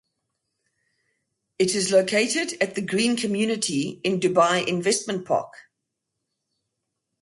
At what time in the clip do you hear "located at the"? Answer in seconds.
1.91-2.81